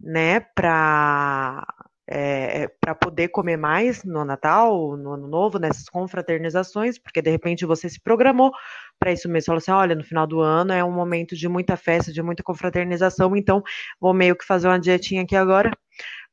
né, 0.00 0.40
para 0.40 1.64
é, 2.10 2.68
para 2.80 2.94
poder 2.94 3.28
comer 3.28 3.58
mais 3.58 4.02
no 4.02 4.24
Natal, 4.24 4.96
no 4.96 5.12
Ano 5.12 5.28
Novo, 5.28 5.58
nessas 5.58 5.84
confraternizações, 5.90 6.98
porque 6.98 7.20
de 7.20 7.30
repente 7.30 7.66
você 7.66 7.86
se 7.86 8.00
programou 8.00 8.50
para 8.98 9.12
isso 9.12 9.28
mesmo. 9.28 9.46
Falou 9.46 9.58
assim: 9.58 9.70
olha, 9.70 9.94
no 9.94 10.02
final 10.02 10.26
do 10.26 10.40
ano 10.40 10.72
é 10.72 10.82
um 10.82 10.90
momento 10.90 11.36
de 11.36 11.46
muita 11.48 11.76
festa, 11.76 12.10
de 12.10 12.22
muita 12.22 12.42
confraternização, 12.42 13.36
então 13.36 13.62
vou 14.00 14.14
meio 14.14 14.34
que 14.34 14.44
fazer 14.44 14.68
uma 14.68 14.80
dietinha 14.80 15.22
aqui 15.22 15.36
agora 15.36 15.70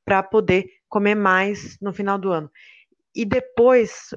para 0.06 0.24
poder 0.24 0.66
comer 0.88 1.16
mais 1.16 1.78
no 1.82 1.92
final 1.92 2.18
do 2.18 2.32
ano. 2.32 2.50
E 3.14 3.26
depois, 3.26 4.16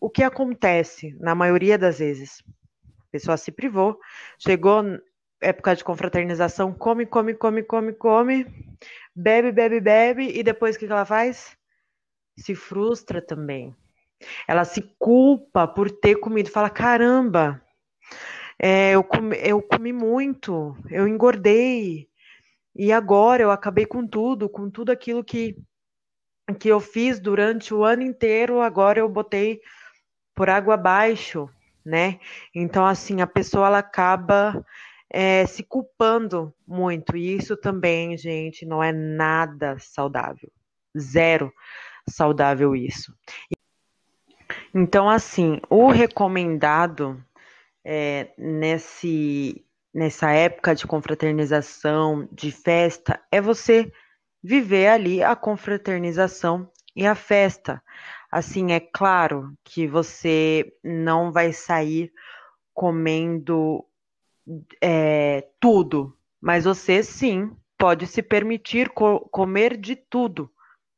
o 0.00 0.10
que 0.10 0.24
acontece 0.24 1.16
na 1.20 1.36
maioria 1.36 1.78
das 1.78 2.00
vezes? 2.00 2.42
A 2.84 3.10
pessoa 3.12 3.36
se 3.36 3.52
privou, 3.52 3.96
chegou 4.38 4.82
época 5.40 5.74
de 5.76 5.84
confraternização, 5.84 6.72
come, 6.72 7.06
come, 7.06 7.34
come, 7.34 7.62
come, 7.62 7.92
come, 7.94 8.46
bebe, 9.14 9.52
bebe, 9.52 9.80
bebe, 9.80 10.28
e 10.38 10.42
depois 10.42 10.76
o 10.76 10.78
que 10.78 10.86
ela 10.86 11.04
faz? 11.04 11.56
Se 12.38 12.54
frustra 12.54 13.22
também. 13.22 13.74
Ela 14.48 14.64
se 14.64 14.82
culpa 14.98 15.68
por 15.68 15.90
ter 15.90 16.16
comido, 16.16 16.50
fala: 16.50 16.70
caramba, 16.70 17.62
É, 18.58 18.92
eu, 18.92 19.04
comi, 19.04 19.36
eu 19.42 19.62
comi 19.62 19.92
muito, 19.92 20.76
eu 20.90 21.06
engordei. 21.08 22.08
E 22.74 22.92
agora 22.92 23.42
eu 23.42 23.50
acabei 23.50 23.86
com 23.86 24.06
tudo, 24.06 24.48
com 24.48 24.70
tudo 24.70 24.90
aquilo 24.92 25.24
que, 25.24 25.56
que 26.58 26.68
eu 26.68 26.80
fiz 26.80 27.18
durante 27.20 27.74
o 27.74 27.84
ano 27.84 28.02
inteiro, 28.02 28.60
agora 28.60 28.98
eu 29.00 29.08
botei 29.08 29.60
por 30.34 30.50
água 30.50 30.74
abaixo, 30.74 31.48
né? 31.84 32.20
Então, 32.54 32.86
assim, 32.86 33.20
a 33.20 33.26
pessoa 33.26 33.66
ela 33.66 33.78
acaba 33.78 34.64
é, 35.10 35.46
se 35.46 35.62
culpando 35.62 36.52
muito. 36.66 37.16
E 37.16 37.36
isso 37.36 37.56
também, 37.56 38.16
gente, 38.16 38.66
não 38.66 38.82
é 38.82 38.92
nada 38.92 39.76
saudável. 39.78 40.50
Zero 40.98 41.52
saudável 42.08 42.74
isso. 42.74 43.14
Então, 44.74 45.08
assim, 45.08 45.60
o 45.70 45.88
recomendado 45.90 47.22
é, 47.84 48.30
nesse, 48.36 49.64
nessa 49.92 50.30
época 50.32 50.74
de 50.74 50.86
confraternização, 50.86 52.28
de 52.32 52.50
festa, 52.50 53.20
é 53.30 53.40
você 53.40 53.92
viver 54.42 54.88
ali 54.88 55.22
a 55.22 55.34
confraternização 55.34 56.70
e 56.94 57.06
a 57.06 57.14
festa. 57.14 57.82
Assim, 58.30 58.72
é 58.72 58.80
claro 58.80 59.52
que 59.64 59.86
você 59.86 60.72
não 60.84 61.32
vai 61.32 61.52
sair 61.52 62.12
comendo 62.74 63.84
é, 64.82 65.46
tudo, 65.60 66.16
mas 66.40 66.64
você 66.64 67.02
sim 67.02 67.50
pode 67.78 68.06
se 68.06 68.22
permitir 68.22 68.88
co 68.90 69.20
comer 69.30 69.76
de 69.76 69.96
tudo, 69.96 70.50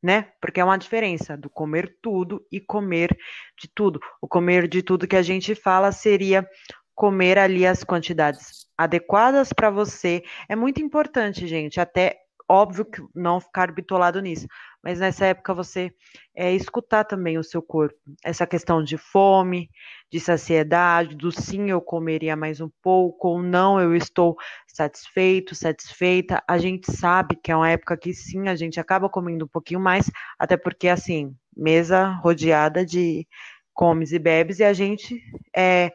né? 0.02 0.32
Porque 0.40 0.60
é 0.60 0.64
uma 0.64 0.78
diferença 0.78 1.36
do 1.36 1.50
comer 1.50 1.96
tudo 2.00 2.44
e 2.52 2.60
comer 2.60 3.16
de 3.60 3.68
tudo. 3.68 4.00
O 4.20 4.28
comer 4.28 4.68
de 4.68 4.82
tudo 4.82 5.08
que 5.08 5.16
a 5.16 5.22
gente 5.22 5.54
fala 5.54 5.90
seria 5.92 6.48
comer 6.94 7.38
ali 7.38 7.66
as 7.66 7.84
quantidades 7.84 8.66
adequadas 8.76 9.52
para 9.52 9.70
você. 9.70 10.22
É 10.48 10.56
muito 10.56 10.80
importante, 10.82 11.46
gente, 11.46 11.80
até 11.80 12.18
óbvio 12.48 12.84
que 12.84 13.02
não 13.14 13.40
ficar 13.40 13.72
bitolado 13.72 14.20
nisso, 14.20 14.46
mas 14.88 15.00
nessa 15.00 15.26
época 15.26 15.52
você 15.52 15.92
é, 16.34 16.54
escutar 16.54 17.04
também 17.04 17.36
o 17.36 17.44
seu 17.44 17.60
corpo. 17.60 17.94
Essa 18.24 18.46
questão 18.46 18.82
de 18.82 18.96
fome, 18.96 19.68
de 20.10 20.18
saciedade, 20.18 21.14
do 21.14 21.30
sim 21.30 21.68
eu 21.68 21.78
comeria 21.78 22.34
mais 22.34 22.58
um 22.58 22.70
pouco, 22.80 23.28
ou 23.28 23.42
não 23.42 23.78
eu 23.78 23.94
estou 23.94 24.34
satisfeito, 24.66 25.54
satisfeita. 25.54 26.42
A 26.48 26.56
gente 26.56 26.90
sabe 26.90 27.36
que 27.36 27.52
é 27.52 27.56
uma 27.56 27.68
época 27.68 27.98
que 27.98 28.14
sim, 28.14 28.48
a 28.48 28.56
gente 28.56 28.80
acaba 28.80 29.10
comendo 29.10 29.44
um 29.44 29.48
pouquinho 29.48 29.78
mais, 29.78 30.10
até 30.38 30.56
porque 30.56 30.88
assim, 30.88 31.36
mesa 31.54 32.06
rodeada 32.06 32.82
de 32.82 33.28
comes 33.74 34.10
e 34.12 34.18
bebes 34.18 34.58
e 34.58 34.64
a 34.64 34.72
gente 34.72 35.22
é, 35.54 35.92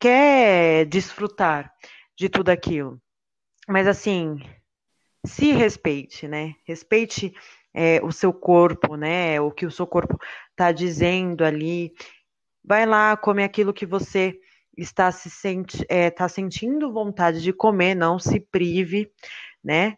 quer 0.00 0.84
desfrutar 0.86 1.72
de 2.18 2.28
tudo 2.28 2.48
aquilo. 2.48 3.00
Mas 3.68 3.86
assim, 3.86 4.40
se 5.24 5.52
respeite, 5.52 6.26
né? 6.26 6.56
Respeite 6.66 7.32
é, 7.74 8.00
o 8.02 8.12
seu 8.12 8.32
corpo, 8.32 8.96
né? 8.96 9.40
O 9.40 9.50
que 9.50 9.66
o 9.66 9.70
seu 9.70 9.86
corpo 9.86 10.18
está 10.50 10.72
dizendo 10.72 11.44
ali. 11.44 11.92
Vai 12.64 12.86
lá, 12.86 13.16
come 13.16 13.42
aquilo 13.42 13.72
que 13.72 13.86
você 13.86 14.38
está 14.76 15.10
se 15.12 15.28
senti 15.28 15.84
é, 15.88 16.10
tá 16.10 16.28
sentindo 16.28 16.92
vontade 16.92 17.42
de 17.42 17.52
comer, 17.52 17.94
não 17.94 18.18
se 18.18 18.40
prive, 18.40 19.10
né? 19.62 19.96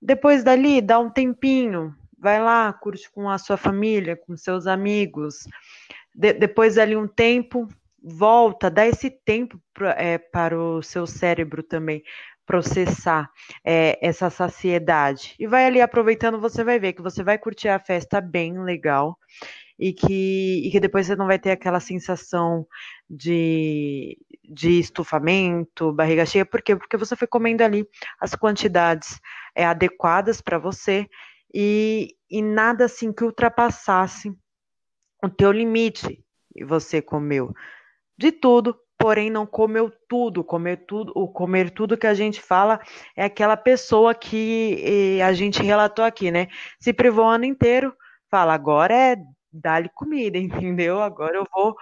Depois 0.00 0.42
dali, 0.42 0.80
dá 0.80 0.98
um 0.98 1.10
tempinho, 1.10 1.94
vai 2.18 2.42
lá, 2.42 2.72
curte 2.72 3.10
com 3.10 3.28
a 3.28 3.38
sua 3.38 3.56
família, 3.56 4.16
com 4.16 4.36
seus 4.36 4.66
amigos. 4.66 5.46
De 6.14 6.32
depois 6.32 6.74
dali 6.74 6.96
um 6.96 7.06
tempo, 7.08 7.68
volta, 8.02 8.70
dá 8.70 8.86
esse 8.86 9.10
tempo 9.10 9.60
pra, 9.72 9.90
é, 9.90 10.18
para 10.18 10.58
o 10.58 10.82
seu 10.82 11.06
cérebro 11.06 11.62
também 11.62 12.02
processar 12.46 13.30
é, 13.64 13.98
essa 14.06 14.30
saciedade. 14.30 15.34
E 15.38 15.46
vai 15.46 15.66
ali 15.66 15.80
aproveitando, 15.80 16.40
você 16.40 16.64
vai 16.64 16.78
ver 16.78 16.92
que 16.92 17.02
você 17.02 17.22
vai 17.22 17.38
curtir 17.38 17.68
a 17.68 17.78
festa 17.78 18.20
bem 18.20 18.62
legal 18.62 19.16
e 19.78 19.92
que, 19.92 20.66
e 20.66 20.70
que 20.70 20.80
depois 20.80 21.06
você 21.06 21.16
não 21.16 21.26
vai 21.26 21.38
ter 21.38 21.50
aquela 21.50 21.80
sensação 21.80 22.66
de, 23.08 24.18
de 24.44 24.78
estufamento, 24.78 25.92
barriga 25.92 26.26
cheia. 26.26 26.46
Por 26.46 26.62
quê? 26.62 26.76
Porque 26.76 26.96
você 26.96 27.16
foi 27.16 27.26
comendo 27.26 27.62
ali 27.62 27.86
as 28.20 28.34
quantidades 28.34 29.20
é, 29.54 29.64
adequadas 29.64 30.40
para 30.40 30.58
você 30.58 31.06
e, 31.54 32.16
e 32.30 32.42
nada 32.42 32.84
assim 32.84 33.12
que 33.12 33.24
ultrapassasse 33.24 34.32
o 35.22 35.28
teu 35.28 35.52
limite 35.52 36.24
e 36.54 36.64
você 36.64 37.00
comeu 37.00 37.54
de 38.16 38.30
tudo, 38.30 38.76
porém 39.02 39.28
não 39.28 39.44
comeu 39.44 39.92
tudo. 40.08 40.44
Comer 40.44 40.86
tudo, 40.86 41.12
o 41.16 41.26
comer 41.26 41.70
tudo 41.70 41.98
que 41.98 42.06
a 42.06 42.14
gente 42.14 42.40
fala 42.40 42.80
é 43.16 43.24
aquela 43.24 43.56
pessoa 43.56 44.14
que 44.14 45.20
a 45.20 45.32
gente 45.32 45.60
relatou 45.60 46.04
aqui, 46.04 46.30
né? 46.30 46.46
Se 46.78 46.92
privou 46.92 47.24
o 47.24 47.28
ano 47.28 47.44
inteiro, 47.44 47.92
fala, 48.30 48.54
agora 48.54 48.94
é 48.94 49.16
dar-lhe 49.52 49.90
comida, 49.92 50.38
entendeu? 50.38 51.02
Agora 51.02 51.36
eu 51.36 51.44
vou 51.52 51.74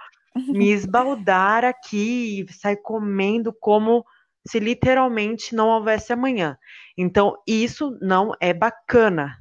me 0.47 0.71
esbaldar 0.71 1.63
aqui 1.63 2.41
e 2.41 2.53
sair 2.53 2.77
comendo 2.77 3.53
como 3.53 4.03
se 4.47 4.59
literalmente 4.59 5.53
não 5.53 5.67
houvesse 5.67 6.11
amanhã. 6.11 6.57
Então, 6.97 7.37
isso 7.45 7.95
não 8.01 8.31
é 8.41 8.51
bacana, 8.51 9.37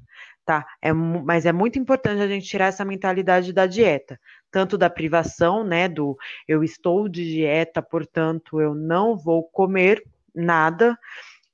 tá? 0.50 0.66
É, 0.82 0.92
mas 0.92 1.46
é 1.46 1.52
muito 1.52 1.78
importante 1.78 2.20
a 2.20 2.26
gente 2.26 2.44
tirar 2.44 2.66
essa 2.66 2.84
mentalidade 2.84 3.52
da 3.52 3.66
dieta 3.66 4.18
tanto 4.50 4.76
da 4.76 4.90
privação, 4.90 5.62
né, 5.62 5.86
do 5.88 6.18
eu 6.48 6.64
estou 6.64 7.08
de 7.08 7.24
dieta, 7.24 7.80
portanto 7.80 8.60
eu 8.60 8.74
não 8.74 9.16
vou 9.16 9.44
comer 9.44 10.02
nada, 10.34 10.98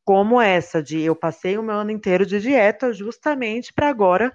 como 0.03 0.41
essa 0.41 0.83
de 0.83 1.03
eu 1.03 1.15
passei 1.15 1.59
o 1.59 1.63
meu 1.63 1.75
ano 1.75 1.91
inteiro 1.91 2.25
de 2.25 2.41
dieta 2.41 2.95
justamente 2.95 3.71
para 3.71 3.91
agora 3.91 4.35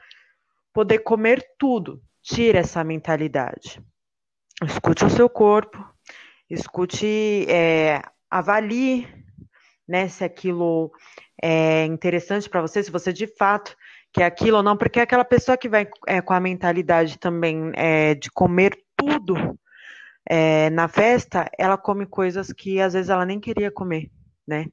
poder 0.71 0.99
comer 0.99 1.43
tudo. 1.57 1.99
Tira 2.21 2.59
essa 2.59 2.83
mentalidade. 2.83 3.81
Escute 4.63 5.03
o 5.05 5.09
seu 5.09 5.27
corpo, 5.27 5.83
escute, 6.47 7.47
é, 7.49 7.99
avalie 8.29 9.07
né, 9.87 10.07
se 10.07 10.23
aquilo 10.23 10.91
é 11.41 11.85
interessante 11.85 12.47
para 12.47 12.61
você, 12.61 12.83
se 12.83 12.91
você 12.91 13.11
de 13.11 13.25
fato 13.25 13.75
que 14.13 14.21
é 14.21 14.25
aquilo 14.25 14.57
ou 14.57 14.63
não, 14.63 14.75
porque 14.75 14.99
é 14.99 15.03
aquela 15.03 15.23
pessoa 15.23 15.57
que 15.57 15.69
vai 15.69 15.87
é, 16.07 16.21
com 16.21 16.33
a 16.33 16.39
mentalidade 16.39 17.17
também 17.17 17.71
é, 17.75 18.13
de 18.15 18.29
comer 18.29 18.77
tudo 18.95 19.35
é, 20.29 20.69
na 20.69 20.87
festa, 20.87 21.49
ela 21.57 21.77
come 21.77 22.05
coisas 22.05 22.51
que 22.51 22.79
às 22.79 22.93
vezes 22.93 23.09
ela 23.09 23.25
nem 23.25 23.39
queria 23.39 23.71
comer, 23.71 24.11
né? 24.47 24.65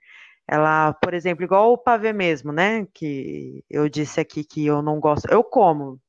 Ela, 0.46 0.94
por 0.94 1.14
exemplo, 1.14 1.44
igual 1.44 1.72
o 1.72 1.78
pavê 1.78 2.12
mesmo, 2.12 2.52
né? 2.52 2.86
Que 2.94 3.64
eu 3.70 3.88
disse 3.88 4.20
aqui 4.20 4.44
que 4.44 4.66
eu 4.66 4.82
não 4.82 4.98
gosto, 4.98 5.30
eu 5.30 5.44
como, 5.44 6.00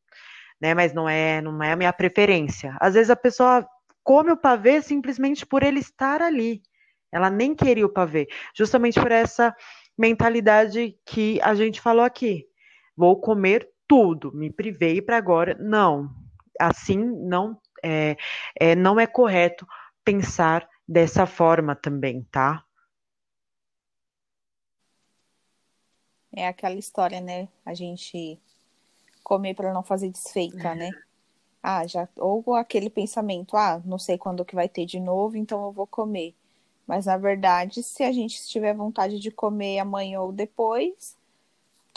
né? 0.61 0.73
Mas 0.73 0.93
não 0.93 1.07
é, 1.07 1.41
não 1.41 1.61
é 1.63 1.73
a 1.73 1.75
minha 1.75 1.93
preferência. 1.93 2.75
Às 2.79 2.95
vezes 2.95 3.09
a 3.09 3.15
pessoa 3.15 3.67
come 4.03 4.31
o 4.31 4.37
pavê 4.37 4.81
simplesmente 4.81 5.45
por 5.45 5.63
ele 5.63 5.79
estar 5.79 6.21
ali. 6.21 6.61
Ela 7.11 7.29
nem 7.29 7.55
queria 7.55 7.85
o 7.85 7.93
pavê, 7.93 8.27
justamente 8.55 8.99
por 8.99 9.11
essa 9.11 9.55
mentalidade 9.97 10.95
que 11.05 11.39
a 11.41 11.55
gente 11.55 11.81
falou 11.81 12.03
aqui 12.03 12.48
vou 12.99 13.15
comer 13.15 13.71
tudo, 13.87 14.29
me 14.33 14.51
privei 14.51 15.01
para 15.01 15.15
agora. 15.15 15.55
Não, 15.57 16.13
assim 16.59 16.97
não 16.97 17.57
é, 17.81 18.17
é, 18.59 18.75
não 18.75 18.99
é 18.99 19.07
correto 19.07 19.65
pensar 20.03 20.67
dessa 20.85 21.25
forma 21.25 21.77
também, 21.77 22.27
tá? 22.29 22.61
É 26.35 26.45
aquela 26.45 26.75
história, 26.75 27.21
né? 27.21 27.47
A 27.65 27.73
gente 27.73 28.37
comer 29.23 29.53
para 29.53 29.73
não 29.73 29.81
fazer 29.81 30.09
desfeita, 30.09 30.75
né? 30.75 30.91
Ah, 31.63 31.87
já 31.87 32.07
ou 32.17 32.53
aquele 32.55 32.89
pensamento, 32.89 33.55
ah, 33.55 33.81
não 33.85 33.97
sei 33.97 34.17
quando 34.17 34.43
que 34.43 34.55
vai 34.55 34.67
ter 34.67 34.85
de 34.85 34.99
novo, 34.99 35.37
então 35.37 35.63
eu 35.63 35.71
vou 35.71 35.87
comer. 35.87 36.35
Mas 36.85 37.05
na 37.05 37.15
verdade, 37.15 37.81
se 37.81 38.03
a 38.03 38.11
gente 38.11 38.45
tiver 38.45 38.73
vontade 38.73 39.19
de 39.19 39.31
comer 39.31 39.79
amanhã 39.79 40.19
ou 40.19 40.33
depois, 40.33 41.17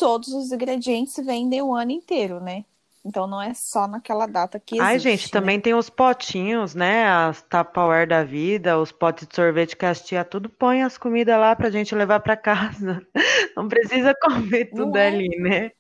todos 0.03 0.31
os 0.31 0.51
ingredientes 0.51 1.15
vendem 1.25 1.63
o 1.63 1.73
ano 1.73 1.93
inteiro, 1.93 2.41
né? 2.41 2.65
Então 3.05 3.25
não 3.25 3.41
é 3.41 3.55
só 3.55 3.87
naquela 3.87 4.27
data 4.27 4.59
que 4.59 4.75
existe. 4.75 4.85
Ai, 4.85 4.99
gente, 4.99 5.27
né? 5.27 5.31
também 5.31 5.61
tem 5.61 5.75
os 5.75 5.89
potinhos, 5.89 6.75
né? 6.75 7.07
As 7.07 7.41
Tupperware 7.43 8.09
da 8.09 8.25
vida, 8.25 8.81
os 8.81 8.91
potes 8.91 9.29
de 9.29 9.37
sorvete 9.37 9.77
que 9.77 9.87
as 9.87 10.03
tia 10.03 10.25
tudo 10.25 10.49
põe 10.49 10.83
as 10.83 10.99
comidas 10.99 11.39
lá 11.39 11.55
pra 11.55 11.71
gente 11.71 11.95
levar 11.95 12.19
pra 12.19 12.37
casa. 12.37 13.01
Não 13.57 13.69
precisa 13.69 14.13
comer 14.21 14.71
tudo 14.75 14.99
é? 14.99 15.07
ali, 15.07 15.29
né? 15.39 15.71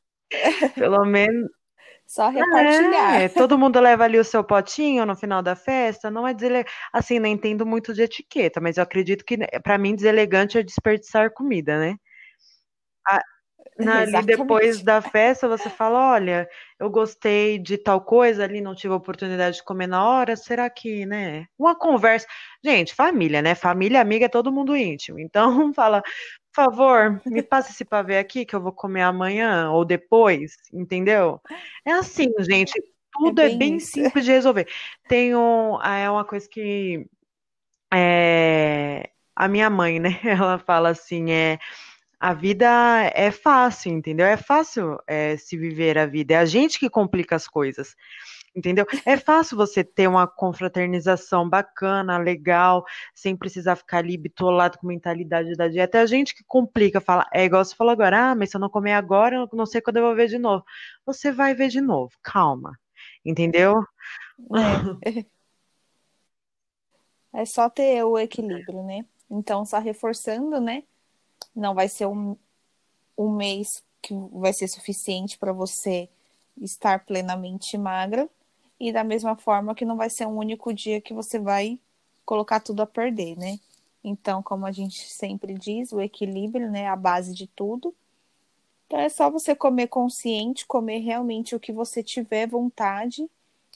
Pelo 0.77 1.05
menos. 1.05 1.51
Só 2.07 2.29
repartilhar. 2.29 3.23
É, 3.23 3.29
todo 3.29 3.59
mundo 3.59 3.81
leva 3.81 4.05
ali 4.05 4.21
o 4.21 4.25
seu 4.25 4.45
potinho 4.45 5.05
no 5.05 5.17
final 5.17 5.43
da 5.43 5.57
festa. 5.57 6.13
Não 6.13 6.29
é 6.29 6.35
desele... 6.35 6.65
assim, 6.93 7.19
não 7.19 7.29
entendo 7.29 7.67
muito 7.67 7.93
de 7.93 8.03
etiqueta, 8.03 8.61
mas 8.61 8.77
eu 8.77 8.83
acredito 8.85 9.25
que 9.25 9.37
para 9.63 9.79
mim 9.79 9.97
deselegante 9.97 10.59
é 10.59 10.63
desperdiçar 10.63 11.33
comida, 11.33 11.79
né? 11.79 11.97
Ali 13.89 14.23
depois 14.23 14.83
da 14.83 15.01
festa 15.03 15.49
você 15.49 15.69
fala, 15.71 16.13
olha, 16.15 16.49
eu 16.79 16.91
gostei 16.91 17.59
de 17.59 17.79
tal 17.79 18.01
coisa 18.01 18.45
ali, 18.45 18.61
não 18.61 18.75
tive 18.75 18.93
a 18.95 18.97
oportunidade 18.97 19.57
de 19.57 19.65
comer 19.65 19.87
na 19.87 20.05
hora, 20.07 20.37
será 20.37 20.69
que, 20.71 21.07
né? 21.07 21.47
Uma 21.59 21.75
conversa. 21.77 22.27
Gente, 22.65 22.95
família, 22.95 23.43
né? 23.43 23.55
Família, 23.55 24.01
amiga, 24.01 24.27
é 24.27 24.29
todo 24.29 24.53
mundo 24.53 24.77
íntimo. 24.77 25.19
Então 25.19 25.73
fala, 25.75 26.03
por 26.03 26.65
favor, 26.65 27.21
me 27.27 27.43
passa 27.43 27.71
esse 27.73 27.85
pavê 27.85 28.19
aqui 28.19 28.45
que 28.45 28.55
eu 28.55 28.61
vou 28.61 28.73
comer 28.73 29.03
amanhã 29.03 29.71
ou 29.71 29.85
depois, 29.85 30.53
entendeu? 30.73 31.41
É 31.85 31.93
assim, 31.93 32.29
gente, 32.41 32.73
É 33.25 33.33
tudo 33.33 33.41
é 33.41 33.49
bem 33.51 33.59
bem 33.59 33.77
isso. 33.77 33.93
simples 33.93 34.25
de 34.25 34.33
resolver. 34.33 34.69
Tem 35.09 35.35
um, 35.37 35.79
ah, 35.81 35.97
é 35.99 36.11
uma 36.11 36.25
coisa 36.25 36.49
que 36.49 37.07
é, 37.93 39.11
a 39.37 39.49
minha 39.49 39.71
mãe, 39.71 40.01
né? 40.01 40.11
Ela 40.25 40.59
fala 40.59 40.91
assim, 40.91 41.31
é 41.31 41.59
a 42.23 42.33
vida 42.35 42.69
é 43.15 43.33
fácil, 43.33 43.91
entendeu? 43.91 44.25
É 44.25 44.37
fácil 44.37 44.97
é, 45.09 45.37
se 45.37 45.57
viver 45.57 45.99
a 45.99 46.07
vida. 46.07 46.35
É 46.35 46.37
a 46.37 46.45
gente 46.45 46.79
que 46.79 46.89
complica 46.89 47.35
as 47.35 47.49
coisas, 47.49 47.97
entendeu? 48.55 48.87
É 49.05 49.17
fácil 49.17 49.57
você 49.57 49.83
ter 49.83 50.07
uma 50.07 50.29
confraternização 50.29 51.49
bacana, 51.51 52.19
legal, 52.19 52.85
sem 53.13 53.37
precisar 53.37 53.75
ficar 53.75 53.99
ali 53.99 54.17
bitolado 54.17 54.79
com 54.79 54.87
mentalidade 54.87 55.57
da 55.57 55.67
dieta. 55.67 55.99
É 55.99 56.03
a 56.03 56.07
gente 56.07 56.33
que 56.33 56.45
complica, 56.47 57.01
fala, 57.01 57.27
é 57.35 57.45
igual 57.45 57.65
você 57.65 57.75
falou 57.75 57.93
agora, 57.93 58.31
ah, 58.31 58.35
mas 58.37 58.51
se 58.51 58.57
eu 58.57 58.61
não 58.61 58.71
comer 58.71 58.93
agora, 58.93 59.35
eu 59.35 59.49
não 59.53 59.67
sei 59.67 59.81
quando 59.81 59.97
eu 59.97 60.05
vou 60.05 60.15
ver 60.15 60.29
de 60.29 60.39
novo. 60.39 60.65
Você 61.05 61.33
vai 61.33 61.57
ver 61.57 61.71
de 61.71 61.81
novo, 61.81 62.13
calma, 62.23 62.79
entendeu? 63.25 63.83
É. 65.05 65.25
É 67.35 67.47
só 67.47 67.71
ter 67.71 68.05
o 68.05 68.19
equilíbrio, 68.19 68.83
né? 68.85 69.07
Então, 69.31 69.65
só 69.65 69.79
reforçando, 69.79 70.61
né? 70.61 70.83
Não 71.55 71.75
vai 71.75 71.89
ser 71.89 72.07
um, 72.07 72.37
um 73.17 73.31
mês 73.31 73.83
que 74.01 74.15
vai 74.33 74.53
ser 74.53 74.69
suficiente 74.69 75.39
para 75.39 75.53
você 75.53 76.09
estar 76.61 77.05
plenamente 77.05 77.79
magra. 77.79 78.29
E 78.79 78.93
da 78.93 79.05
mesma 79.05 79.37
forma 79.37 79.75
que 79.75 79.85
não 79.85 79.97
vai 79.97 80.11
ser 80.11 80.27
um 80.27 80.37
único 80.37 80.73
dia 80.75 81.01
que 81.01 81.15
você 81.15 81.39
vai 81.39 81.79
colocar 82.25 82.61
tudo 82.61 82.83
a 82.83 82.87
perder, 82.87 83.37
né? 83.37 83.59
Então, 84.03 84.43
como 84.43 84.67
a 84.67 84.73
gente 84.73 85.09
sempre 85.09 85.55
diz, 85.55 85.93
o 85.93 86.01
equilíbrio, 86.01 86.69
né, 86.71 86.83
é 86.83 86.89
a 86.89 86.97
base 86.97 87.33
de 87.33 87.47
tudo. 87.47 87.95
Então 88.87 88.99
é 88.99 89.09
só 89.09 89.31
você 89.31 89.55
comer 89.55 89.87
consciente, 89.87 90.67
comer 90.67 90.99
realmente 90.99 91.55
o 91.55 91.61
que 91.61 91.73
você 91.73 92.03
tiver 92.03 92.47
vontade 92.47 93.27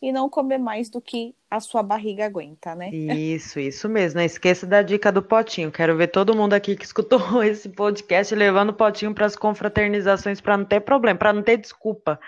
e 0.02 0.12
não 0.12 0.28
comer 0.28 0.58
mais 0.58 0.90
do 0.90 1.00
que 1.00 1.34
a 1.50 1.58
sua 1.58 1.82
barriga 1.82 2.26
aguenta, 2.26 2.74
né? 2.74 2.90
Isso, 2.90 3.58
isso 3.58 3.88
mesmo. 3.88 4.18
Não 4.18 4.26
esqueça 4.26 4.66
da 4.66 4.82
dica 4.82 5.10
do 5.10 5.22
potinho. 5.22 5.72
Quero 5.72 5.96
ver 5.96 6.08
todo 6.08 6.36
mundo 6.36 6.52
aqui 6.52 6.76
que 6.76 6.84
escutou 6.84 7.18
esse 7.42 7.68
podcast 7.68 8.34
levando 8.34 8.70
o 8.70 8.74
potinho 8.74 9.14
para 9.14 9.26
as 9.26 9.36
confraternizações 9.36 10.40
para 10.40 10.56
não 10.56 10.64
ter 10.64 10.80
problema, 10.80 11.18
para 11.18 11.32
não 11.32 11.42
ter 11.42 11.56
desculpa, 11.56 12.20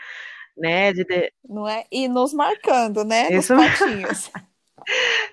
né? 0.57 0.93
De 0.93 1.05
ter... 1.05 1.33
Não 1.47 1.69
é? 1.69 1.85
E 1.93 2.09
nos 2.09 2.33
marcando, 2.33 3.05
né? 3.05 3.33
Isso 3.33 3.55
Nos 3.55 3.79
potinhos. 3.79 4.31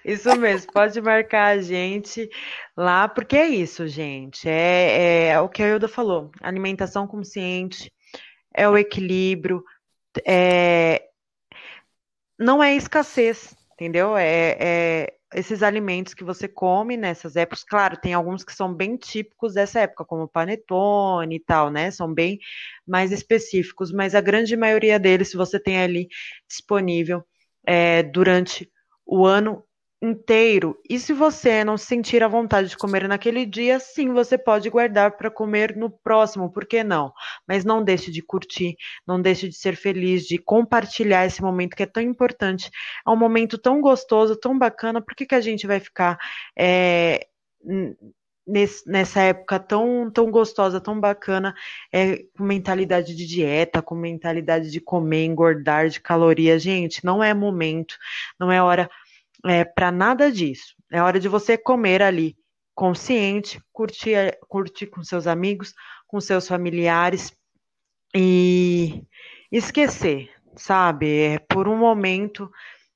Isso 0.03 0.35
mesmo, 0.37 0.71
pode 0.73 0.99
marcar 0.99 1.55
a 1.55 1.61
gente 1.61 2.29
lá, 2.75 3.07
porque 3.07 3.37
é 3.37 3.47
isso, 3.47 3.87
gente. 3.87 4.49
É, 4.49 5.29
é 5.29 5.39
o 5.39 5.47
que 5.47 5.63
a 5.63 5.69
Ilda 5.69 5.87
falou: 5.87 6.29
alimentação 6.41 7.07
consciente, 7.07 7.89
é 8.53 8.67
o 8.67 8.77
equilíbrio, 8.77 9.63
é, 10.25 11.03
não 12.39 12.63
é 12.63 12.75
escassez, 12.75 13.55
entendeu? 13.73 14.17
É, 14.17 14.57
é 14.59 15.13
esses 15.33 15.61
alimentos 15.61 16.13
que 16.13 16.23
você 16.23 16.47
come 16.47 16.95
nessas 16.95 17.35
épocas. 17.35 17.63
Claro, 17.63 17.97
tem 17.97 18.13
alguns 18.13 18.43
que 18.43 18.53
são 18.53 18.73
bem 18.73 18.95
típicos 18.95 19.53
dessa 19.53 19.81
época, 19.81 20.05
como 20.05 20.27
panetone 20.27 21.35
e 21.35 21.39
tal, 21.39 21.69
né? 21.69 21.91
São 21.91 22.13
bem 22.13 22.39
mais 22.87 23.11
específicos, 23.11 23.91
mas 23.91 24.15
a 24.15 24.21
grande 24.21 24.55
maioria 24.55 24.97
deles, 24.99 25.29
se 25.29 25.37
você 25.37 25.59
tem 25.59 25.81
ali 25.81 26.07
disponível 26.47 27.23
é, 27.67 28.03
durante 28.03 28.71
o 29.05 29.25
ano 29.25 29.64
inteiro. 30.01 30.77
E 30.89 30.99
se 30.99 31.13
você 31.13 31.63
não 31.63 31.77
sentir 31.77 32.23
a 32.23 32.27
vontade 32.27 32.69
de 32.69 32.77
comer 32.77 33.07
naquele 33.07 33.45
dia, 33.45 33.79
sim, 33.79 34.13
você 34.13 34.37
pode 34.37 34.69
guardar 34.69 35.17
para 35.17 35.31
comer 35.31 35.75
no 35.75 35.89
próximo, 35.89 36.51
por 36.51 36.65
que 36.65 36.83
não? 36.83 37.11
Mas 37.47 37.65
não 37.65 37.83
deixe 37.83 38.11
de 38.11 38.21
curtir, 38.21 38.75
não 39.07 39.21
deixe 39.21 39.47
de 39.47 39.55
ser 39.55 39.75
feliz, 39.75 40.25
de 40.25 40.37
compartilhar 40.37 41.25
esse 41.25 41.41
momento 41.41 41.75
que 41.75 41.83
é 41.83 41.87
tão 41.87 42.03
importante. 42.03 42.69
É 43.05 43.09
um 43.09 43.15
momento 43.15 43.57
tão 43.57 43.81
gostoso, 43.81 44.35
tão 44.35 44.57
bacana, 44.57 45.01
por 45.01 45.15
que, 45.15 45.25
que 45.25 45.35
a 45.35 45.41
gente 45.41 45.65
vai 45.67 45.79
ficar. 45.79 46.17
É, 46.57 47.27
nessa 48.85 49.21
época 49.21 49.59
tão, 49.59 50.09
tão 50.11 50.29
gostosa, 50.29 50.79
tão 50.79 50.99
bacana, 50.99 51.55
é, 51.91 52.17
com 52.37 52.43
mentalidade 52.43 53.15
de 53.15 53.25
dieta, 53.25 53.81
com 53.81 53.95
mentalidade 53.95 54.69
de 54.69 54.79
comer, 54.79 55.25
engordar, 55.25 55.89
de 55.89 55.99
caloria. 55.99 56.59
Gente, 56.59 57.03
não 57.03 57.23
é 57.23 57.33
momento, 57.33 57.97
não 58.39 58.51
é 58.51 58.61
hora 58.61 58.89
é, 59.45 59.63
para 59.63 59.91
nada 59.91 60.31
disso. 60.31 60.75
É 60.91 61.01
hora 61.01 61.19
de 61.19 61.27
você 61.27 61.57
comer 61.57 62.01
ali, 62.01 62.35
consciente, 62.73 63.59
curtir, 63.71 64.37
curtir 64.47 64.87
com 64.87 65.03
seus 65.03 65.27
amigos, 65.27 65.73
com 66.07 66.19
seus 66.21 66.47
familiares 66.47 67.35
e 68.15 69.03
esquecer, 69.51 70.29
sabe? 70.55 71.19
É, 71.19 71.39
por 71.39 71.67
um 71.67 71.77
momento 71.77 72.49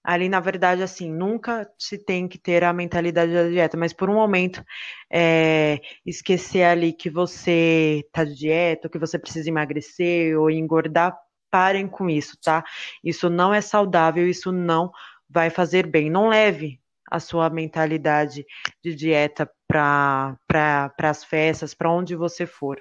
ali, 0.03 0.29
na 0.29 0.39
verdade, 0.39 0.81
assim, 0.81 1.11
nunca 1.11 1.69
se 1.77 1.97
tem 1.97 2.27
que 2.27 2.37
ter 2.37 2.63
a 2.63 2.73
mentalidade 2.73 3.33
da 3.33 3.47
dieta, 3.47 3.77
mas 3.77 3.93
por 3.93 4.09
um 4.09 4.15
momento 4.15 4.63
é, 5.11 5.79
esquecer 6.05 6.63
ali 6.63 6.93
que 6.93 7.09
você 7.09 8.03
tá 8.11 8.23
de 8.23 8.35
dieta, 8.35 8.89
que 8.89 8.97
você 8.97 9.19
precisa 9.19 9.49
emagrecer 9.49 10.39
ou 10.39 10.49
engordar, 10.49 11.15
parem 11.51 11.87
com 11.87 12.09
isso, 12.09 12.37
tá? 12.41 12.63
Isso 13.03 13.29
não 13.29 13.53
é 13.53 13.61
saudável, 13.61 14.27
isso 14.27 14.51
não 14.51 14.91
vai 15.29 15.49
fazer 15.49 15.85
bem. 15.85 16.09
Não 16.09 16.27
leve 16.27 16.79
a 17.09 17.19
sua 17.19 17.49
mentalidade 17.49 18.45
de 18.83 18.95
dieta 18.95 19.49
para 19.67 20.37
pra, 20.47 20.93
as 21.09 21.23
festas, 21.23 21.73
para 21.73 21.91
onde 21.91 22.15
você 22.15 22.45
for, 22.45 22.79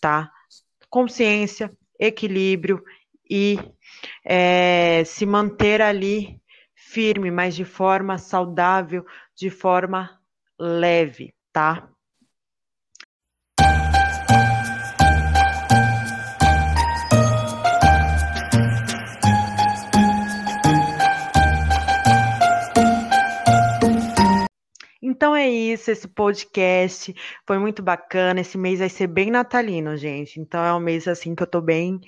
tá? 0.00 0.30
Consciência, 0.88 1.70
equilíbrio 1.98 2.82
e 3.28 3.58
é, 4.24 5.02
se 5.04 5.26
manter 5.26 5.82
ali 5.82 6.40
firme, 6.74 7.30
mas 7.30 7.54
de 7.54 7.64
forma 7.64 8.18
saudável, 8.18 9.04
de 9.34 9.50
forma 9.50 10.20
leve, 10.58 11.34
tá? 11.52 11.88
Então 25.16 25.34
é 25.34 25.48
isso, 25.48 25.90
esse 25.90 26.06
podcast 26.06 27.14
foi 27.46 27.58
muito 27.58 27.82
bacana. 27.82 28.42
Esse 28.42 28.58
mês 28.58 28.80
vai 28.80 28.88
ser 28.90 29.06
bem 29.06 29.30
natalino, 29.30 29.96
gente. 29.96 30.38
Então 30.38 30.62
é 30.62 30.74
um 30.74 30.78
mês 30.78 31.08
assim 31.08 31.34
que 31.34 31.42
eu 31.42 31.46
tô 31.46 31.58
bem. 31.62 31.98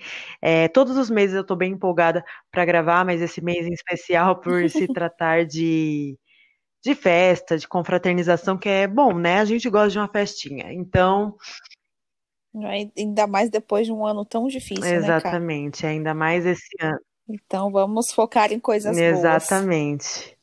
É, 0.43 0.69
todos 0.69 0.95
os 0.99 1.09
meses 1.09 1.35
eu 1.35 1.43
tô 1.43 1.57
bem 1.57 1.73
empolgada 1.73 2.23
para 2.51 2.67
gravar, 2.67 3.07
mas 3.07 3.23
esse 3.23 3.41
mês 3.41 3.67
em 3.67 3.73
especial 3.73 4.39
por 4.43 4.69
se 4.69 4.87
tratar 4.93 5.47
de, 5.47 6.19
de 6.85 6.95
festa, 6.95 7.57
de 7.57 7.67
confraternização, 7.67 8.59
que 8.59 8.69
é 8.69 8.87
bom, 8.87 9.15
né? 9.15 9.39
A 9.39 9.45
gente 9.47 9.71
gosta 9.71 9.89
de 9.89 9.99
uma 9.99 10.09
festinha. 10.09 10.71
Então. 10.71 11.35
Ainda 12.95 13.27
mais 13.27 13.49
depois 13.49 13.87
de 13.87 13.93
um 13.93 14.05
ano 14.05 14.23
tão 14.23 14.49
difícil, 14.49 14.85
Exatamente, 14.85 15.85
né, 15.85 15.93
ainda 15.93 16.13
mais 16.13 16.45
esse 16.45 16.69
ano. 16.79 16.99
Então 17.27 17.71
vamos 17.71 18.13
focar 18.13 18.53
em 18.53 18.61
coisas 18.61 18.99
Exatamente. 18.99 19.23
boas. 19.23 19.43
Exatamente. 19.43 20.38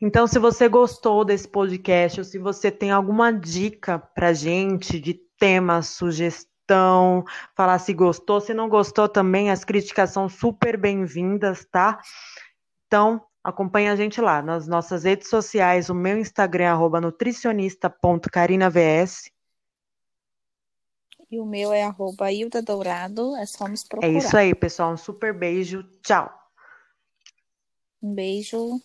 Então, 0.00 0.26
se 0.26 0.38
você 0.38 0.68
gostou 0.68 1.24
desse 1.24 1.48
podcast, 1.48 2.20
ou 2.20 2.24
se 2.24 2.38
você 2.38 2.70
tem 2.70 2.90
alguma 2.90 3.32
dica 3.32 3.98
pra 3.98 4.32
gente 4.32 5.00
de 5.00 5.14
tema, 5.38 5.82
sugestão, 5.82 7.24
falar 7.54 7.78
se 7.78 7.92
gostou, 7.92 8.40
se 8.40 8.54
não 8.54 8.68
gostou 8.68 9.08
também, 9.08 9.50
as 9.50 9.64
críticas 9.64 10.10
são 10.10 10.28
super 10.28 10.76
bem-vindas, 10.76 11.64
tá? 11.64 12.00
Então, 12.86 13.20
acompanhe 13.42 13.88
a 13.88 13.96
gente 13.96 14.20
lá 14.20 14.40
nas 14.42 14.68
nossas 14.68 15.04
redes 15.04 15.28
sociais, 15.28 15.88
o 15.90 15.94
meu 15.94 16.18
Instagram 16.18 16.78
é 16.96 17.00
nutricionista.carinavs. 17.00 19.30
E 21.30 21.40
o 21.40 21.46
meu 21.46 21.72
é 21.72 21.82
arroba 21.82 22.30
Hilda 22.30 22.60
Dourado, 22.60 23.34
é 23.36 23.46
só 23.46 23.66
nos 23.66 23.82
procurar. 23.82 24.12
É 24.12 24.18
isso 24.18 24.36
aí, 24.36 24.54
pessoal. 24.54 24.92
Um 24.92 24.98
super 24.98 25.32
beijo. 25.32 25.82
Tchau. 26.02 26.30
Um 28.02 28.14
beijo. 28.14 28.82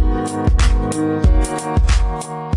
you. 2.25 2.50